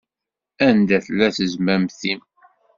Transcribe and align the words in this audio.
Anda 0.67 0.97
tella 1.05 1.27
tezmamt-im? 1.35 2.21